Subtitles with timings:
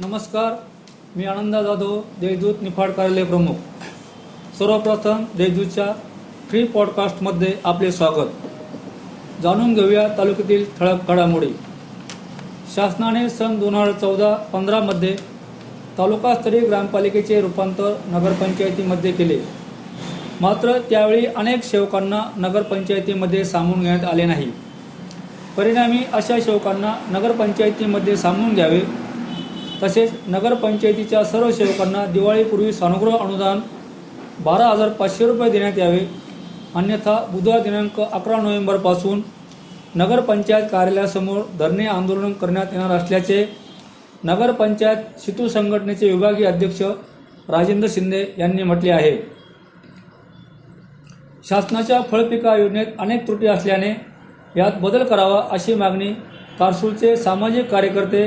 [0.00, 0.52] नमस्कार
[1.16, 3.54] मी आनंदा जाधव देशदूत निफाड कार्यालय प्रमुख.
[4.58, 5.86] सर्वप्रथम देशदूतच्या
[6.50, 8.28] फ्री पॉडकास्टमध्ये आपले स्वागत.
[9.42, 11.48] जाणून घेऊया तालुक्यातील ठळक घडामोडी.
[12.74, 15.16] शासनाने सन दोन हजार चौदा पंधरामध्ये
[15.98, 19.40] तालुकास्तरीय ग्रामपालिकेचे रूपांतर नगरपंचायतीमध्ये केले.
[20.40, 24.50] मात्र त्यावेळी अनेक सेवकांना नगरपंचायतीमध्ये सामावून घेण्यात आले नाही.
[25.56, 28.80] परिणामी अशा सेवकांना नगरपंचायतीमध्ये सामावून घ्यावे
[29.82, 33.60] तसेच नगरपंचायतीच्या सर्व सेवकांना दिवाळीपूर्वी सानुग्रह अनुदान
[34.44, 36.06] बारा हजार पाचशे रुपये देण्यात यावे.
[36.74, 39.20] अन्यथा बुधवार दिनांक अकरा नोव्हेंबरपासून
[39.94, 43.44] नगरपंचायत कार्यालयासमोर धरणे आंदोलन करण्यात येणार असल्याचे
[44.24, 46.82] नगरपंचायत शितू संघटनेचे विभागीय अध्यक्ष
[47.48, 49.16] राजेंद्र शिंदे यांनी म्हटले आहे.
[51.48, 53.90] शासनाच्या फळपिका योजनेत अनेक त्रुटी असल्याने
[54.56, 56.12] यात बदल करावा अशी मागणी
[56.58, 58.26] कारसूरचे सामाजिक कार्यकर्ते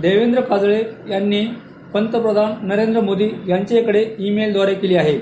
[0.00, 1.46] देवेंद्र काजळे यांनी
[1.94, 5.18] पंतप्रधान नरेंद्र मोदी यांच्याकडे ईमेलद्वारे केली आहे.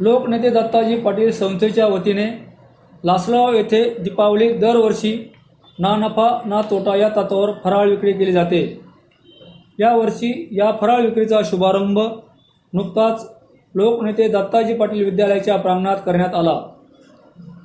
[0.00, 2.26] लोकनेते दत्ताजी पाटील संस्थेच्या वतीने
[3.04, 5.32] लासलगाव येथे दीपावली दरवर्षी
[5.78, 8.80] ना नफा ना तोटा या तत्वावर फराळ विक्री केली जाते.
[9.78, 11.98] यावर्षी या फराळ विक्रीचा शुभारंभ
[12.72, 13.36] नुकताच
[13.74, 16.60] लोकनेते दत्ताजी पाटील विद्यालयाच्या प्रांगणात करण्यात आला.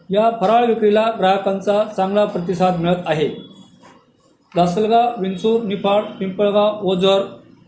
[0.09, 3.50] या फराळ विक्रीला ग्राहकांचा चांगला प्रतिसाद मिळत आहे.
[4.55, 7.21] लासलगाव विंचूर निफाड पिंपळगाव ओझर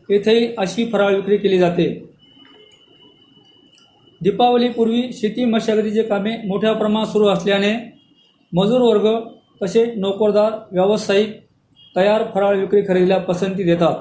[0.10, 1.88] येथेही अशी फराळ विक्री केली जाते.
[4.22, 7.74] दीपावलीपूर्वी शेती मशागतीचे कामे मोठ्या प्रमाणात सुरू असल्याने
[8.54, 9.08] मजूर वर्ग
[9.62, 11.40] तसेच नोकरदार व्यावसायिक
[11.96, 13.96] तयार फराळ विक्री खरेदीला पसंती देतात.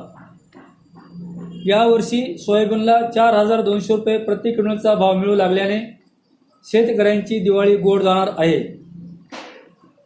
[1.67, 5.81] यावर्षी सोयाबीनला चार हजार दोनशे रुपये प्रति क्विंटलचा भाव मिळू लागल्याने
[6.65, 8.82] शेतकऱ्यांची दिवाळी गोड जाणार आहे.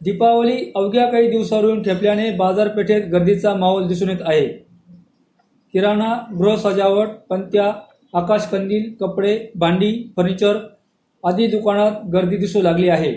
[0.01, 4.47] दीपावली अवघ्या काही दिवसावरून ठेपल्याने बाजारपेठेत गर्दीचा माहोल दिसून येत आहे.
[5.73, 7.71] किराणा गृहसजावट पंत्या
[8.13, 10.57] आकाशकंदील कपडे भांडी फर्निचर
[11.23, 13.11] आदी दुकानात गर्दी दिसू लागली आहे.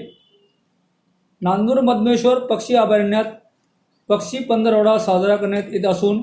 [1.42, 3.24] नांदूर मधमेश्वर पक्षी अभयारण्यात
[4.08, 6.22] पक्षी पंधरवडा साजरा करण्यात येत असून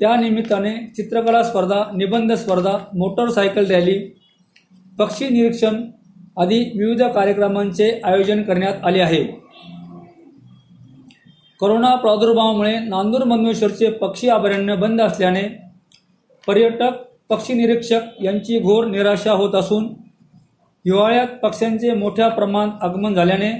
[0.00, 3.98] त्यानिमित्ताने चित्रकला स्पर्धा निबंध स्पर्धा मोटरसायकल रॅली
[4.98, 5.80] पक्षी निरीक्षण
[6.38, 9.43] आदी विविध कार्यक्रमांचे आयोजन करण्यात आले आहे.
[11.60, 15.42] कोरोना प्रादुर्भावामुळे नांदूर मधमेश्वरचे पक्षी अभयारण्य बंद असल्याने
[16.46, 19.84] पर्यटक पक्षी निरीक्षक यांची घोर निराशा होत असून
[20.84, 23.52] हिवाळ्यात पक्ष्यांचे मोठ्या प्रमाणात आगमन झाल्याने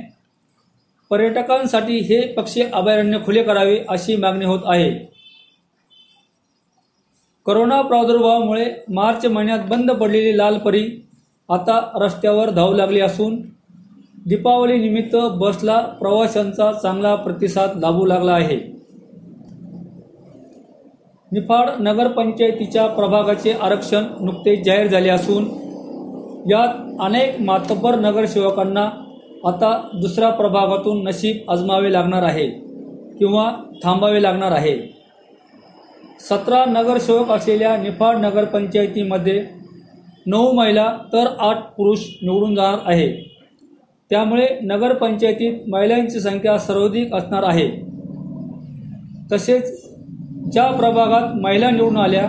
[1.10, 4.91] पर्यटकांसाठी हे पक्षी अभयारण्य खुले करावे अशी मागणी होत आहे.
[7.47, 10.87] करोना प्रादुर्भावामुळे मार्च महिन्यात बंद पडलेली लाल परी
[11.49, 13.37] आता रस्त्यावर धावू लागली असून
[14.26, 18.56] दीपावलीनिमित्त बसला प्रवाशांचा चांगला प्रतिसाद लाभू लागला आहे.
[21.32, 25.44] निफाड नगरपंचायतीच्या प्रभागाचे आरक्षण नुकतेच जाहीर झाले असून
[26.50, 28.84] यात अनेक मातब्बर नगरसेवकांना
[29.46, 32.46] आता दुसऱ्या प्रभागातून नशीब आजमावे लागणार आहे
[33.18, 33.50] किंवा
[33.82, 34.76] थांबावे लागणार आहे.
[36.20, 39.44] सतरा नगरसेवक असलेल्या निफाड नगरपंचायतीमध्ये
[40.26, 43.08] नऊ महिला तर आठ पुरुष निवडून जाणार आहे
[44.10, 47.69] त्यामुळे नगरपंचायतीत महिलांची संख्या सर्वाधिक असणार आहे.
[49.32, 49.91] तसेच
[50.53, 52.28] ज्या प्रभागात महिला निवडून आल्या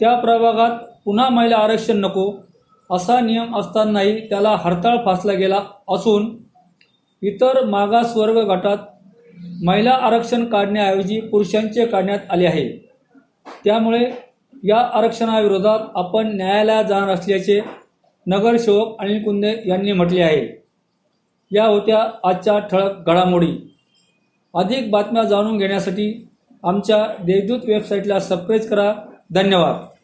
[0.00, 0.70] त्या प्रभागात
[1.04, 2.34] पुन्हा महिला आरक्षण नको
[2.90, 6.36] असा नियम असतानाही त्याला हरताळ फासला गेला असून
[7.22, 8.76] इतर मागासवर्ग गटात
[9.64, 12.90] महिला आरक्षण काढण्याऐवजी पुरुषांचे काढण्यात आले आहे.
[13.64, 14.10] त्यामुळे
[14.64, 17.60] या आरक्षणाविरोधात आपण न्यायालयात जाणार असल्याचे
[18.26, 20.55] नगरसेवक अनिल कुंदे यांनी म्हटले आहे.
[21.52, 23.74] या होत्या आजच्या ठळक घडामोडी.
[24.54, 26.28] अधिक बातम्या जाणून घेण्यासाठी
[26.64, 28.94] आमच्या देवदूत वेबसाईटला सबस्क्राईब करा.
[29.34, 29.95] धन्यवाद.